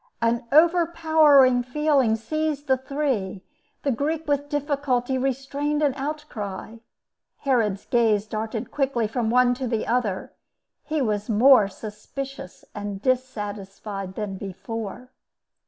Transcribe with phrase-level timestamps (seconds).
[0.19, 3.43] An overpowering feeling seized the three.
[3.83, 6.77] The Greek with difficulty restrained an outcry.
[7.37, 10.33] Herod's gaze darted quickly from one to the other;
[10.83, 15.11] he was more suspicious and dissatisfied than before.